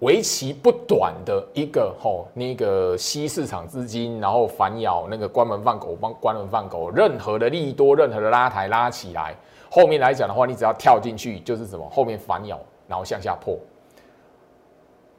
[0.00, 9.34] 为期不短的一个吼那个吸市场资金，然后反咬那个关门放狗，帮关门放狗，任何的利多，任何的拉抬拉起来，
[9.68, 13.58] 后面来讲的话，你只要跳进去就是什么，后面反咬，然后向下破。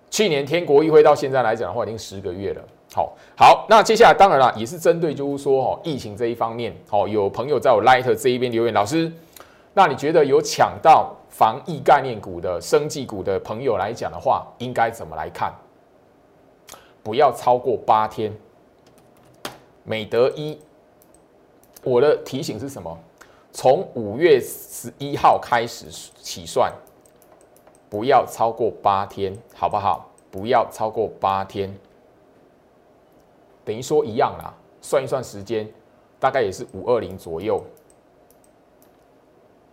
[0.10, 2.62] 去年天国议会到现在来讲的话，已经十个月了。
[2.98, 9.12] 好，好，那接下来当然了，也是针对就是说哦疫情这一方面，哦有朋友在我 Light 这一边留言，老师。
[9.76, 15.54] 那你觉得有抢到防疫概念股的生技股的朋友来讲的话，应该怎么来看？
[17.04, 18.36] 不要超过八天。
[19.84, 20.58] 美德一，
[21.84, 22.98] 我的提醒是什么？
[23.52, 25.86] 从五月十一号开始
[26.20, 26.74] 起算，
[27.92, 30.10] 不要超过八天，好不好？
[30.32, 31.72] 不要超过八天，
[33.68, 34.54] 等于说一样啦。
[34.80, 35.68] 算一算时间，
[36.18, 37.62] 大概也是五二零左右。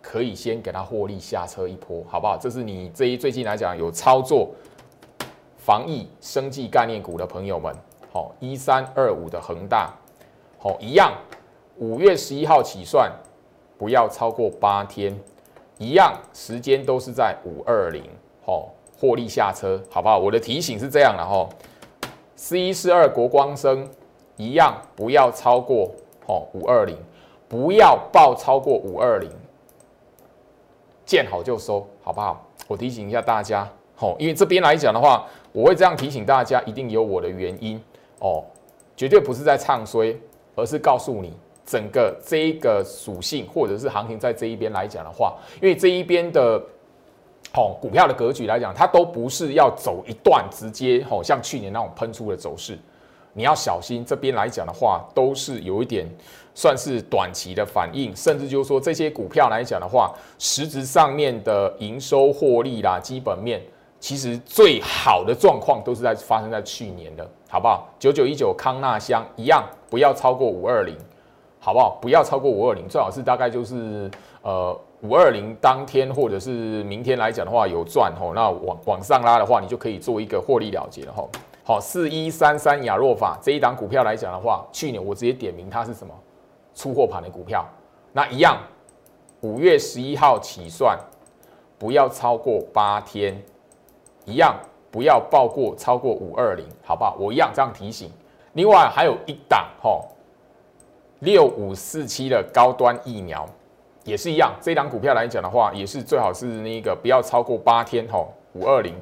[0.01, 2.37] 可以先给它获利下车一波，好不好？
[2.37, 4.49] 这是你这一最近来讲有操作
[5.57, 7.73] 防疫生计概念股的朋友们，
[8.11, 9.93] 好，一三二五的恒大，
[10.59, 11.13] 好，一样，
[11.77, 13.11] 五月十一号起算，
[13.77, 15.17] 不要超过八天，
[15.77, 18.03] 一样时间都是在五二零，
[18.45, 18.69] 好，
[18.99, 20.19] 获利下车，好不好？
[20.19, 21.49] 我的提醒是这样的哈，
[22.35, 23.87] 四一四二国光生，
[24.35, 25.89] 一样不要超过，
[26.27, 26.97] 好，五二零，
[27.47, 29.29] 不要报超过五二零。
[31.05, 32.45] 见好就收，好不好？
[32.67, 33.67] 我提醒一下大家，
[33.99, 37.79] 哦，因为这边来讲的话，我会这样提醒大家，一定有我的原因
[38.19, 38.43] 哦，
[38.97, 40.19] 绝对不是在唱衰，
[40.55, 41.31] 而是告诉你
[41.63, 46.59] 整个这一个属性或者是行情在这一边来讲的话，因为这一边的，
[47.55, 52.77] 哦，股票的格局来讲，它都不是要走一段直接，吼，像去年那种喷出的走势。
[53.37, 56.07] 你要小心，这边来讲的话，都是有一点
[56.53, 63.61] 算是短期的反应，甚至就是说这些股票来讲的话，实质上面的营收获利啦，基本面
[63.99, 67.89] 其实最好的状况都是在发生在去年的，好不好？
[67.99, 70.95] 九九一九康纳香一样，不要超过五二零，
[71.59, 71.97] 好不好？
[72.01, 74.09] 不要超过五二零，最好是大概就是
[74.43, 81.29] 呃五二零当天或者是明天来讲的话有赚吼，那往往上拉的话，你就可以做一个获利了结了吼。
[81.63, 86.13] 好，四一三三亚若法这一档股票来讲的话，去年我直接点名它是什么
[86.73, 87.63] 出货盘的股票，
[88.13, 88.57] 那一样，
[89.41, 90.97] 五月十一号起算，
[91.77, 93.39] 不要超过八天，
[94.25, 94.55] 一样
[94.91, 97.15] 不要报过超过五二零，好不好？
[97.19, 98.09] 我一样这样提醒。
[98.53, 100.05] 另外还有一档吼，
[101.19, 103.47] 六五四七的高端疫苗
[104.05, 108.93] 也是一样，这一档股票来讲的话，也是最好是那个不要超过八天哈，五二零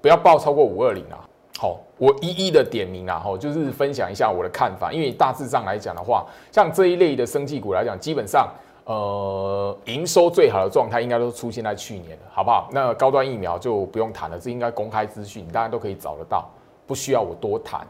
[0.00, 1.20] 不要报超过五二零啊。
[1.58, 4.90] 好，我一一的点名啊，哈，就是分享一下我的看法。
[4.90, 8.48] 因为大致上来讲的话，像这一类的生技股来讲，基本上，
[8.86, 12.70] 呃，营收最好的状态应该都出现在去年了，好不好？
[12.72, 16.48] 那高端疫苗就不用谈了，这应该公开资讯，大家都可以找得到，
[16.86, 17.86] 不需要我多谈。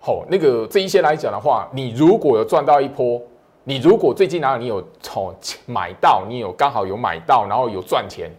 [0.00, 3.20] 好，那个这一些来讲的话，你如果有赚到一波，
[3.64, 5.34] 你如果最近哪里你有从
[5.66, 8.30] 买到，你有刚好有买到，然后有赚钱。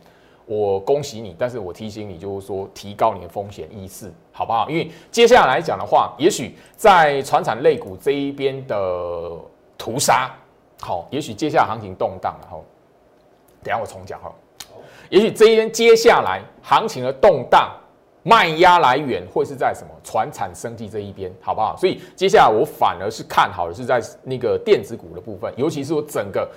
[0.48, 4.70] 我恭喜你，但是我提醒你，就是说提高你的风险意识，好不好？
[4.70, 8.78] 因为接下来讲的话，也许在船产类股这一边的
[9.76, 10.32] 屠杀，
[10.82, 12.64] 好，也许接下来行情动荡，然后
[13.64, 14.32] 等下我重讲哈。
[15.10, 17.72] 也许这一边接下来行情的动荡，
[18.28, 19.90] 卖压来源会是在什么？
[20.04, 21.78] 船产生计这一边，好不好？
[21.78, 26.50] 所以接下来我反而是看好的是在那个电子股的部分，尤其是我整个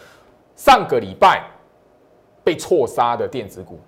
[0.56, 1.44] 上个礼拜。
[2.44, 3.78] 被错杀的电子股，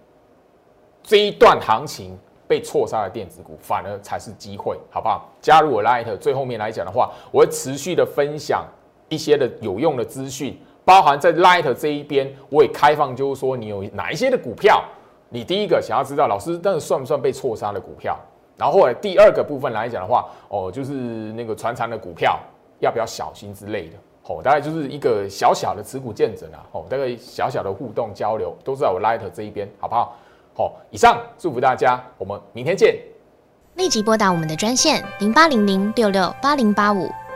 [1.03, 5.33] 这一段行情被错杀的电子股，反而才是机会，好不好？
[5.41, 8.67] 加入我 Light，最后面来讲的话，我会持续的分享
[9.09, 14.85] 一些的有用的资讯，包含在 Light 这一边，我也开放，就是说你有哪一些的股票，
[15.31, 18.19] 你第一个想要知道老师，那算不算被错杀的股票？
[18.57, 22.39] 然后第二个部分来讲的话，哦，就是那个传长的股票，
[22.81, 23.97] 要不要小心之类的。
[24.25, 30.17] 哦，大概就是一个小小的持股见证啊，哦，大概小小的互动交流，都在我 Light 这一边，好不好？
[30.55, 32.97] 好，以上祝福大家，我们明天见。
[33.77, 37.09] 立即拨打我们的专线零八零零六六八零八五。